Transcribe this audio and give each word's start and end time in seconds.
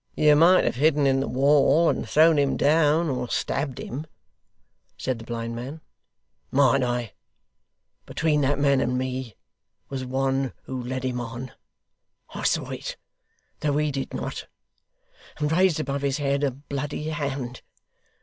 'You 0.15 0.35
might 0.35 0.63
have 0.63 0.77
hidden 0.77 1.05
in 1.05 1.19
the 1.19 1.27
wall, 1.27 1.87
and 1.87 2.09
thrown 2.09 2.39
him 2.39 2.57
down, 2.57 3.07
or 3.07 3.29
stabbed 3.29 3.79
him,' 3.79 4.07
said 4.97 5.19
the 5.19 5.25
blind 5.25 5.55
man. 5.55 5.79
'Might 6.49 6.81
I? 6.81 7.13
Between 8.07 8.41
that 8.41 8.57
man 8.57 8.81
and 8.81 8.97
me, 8.97 9.35
was 9.89 10.03
one 10.03 10.53
who 10.63 10.81
led 10.81 11.05
him 11.05 11.21
on 11.21 11.51
I 12.33 12.41
saw 12.45 12.71
it, 12.71 12.97
though 13.59 13.77
he 13.77 13.91
did 13.91 14.11
not 14.11 14.47
and 15.37 15.51
raised 15.51 15.79
above 15.79 16.01
his 16.01 16.17
head 16.17 16.43
a 16.43 16.49
bloody 16.49 17.09
hand. 17.09 17.61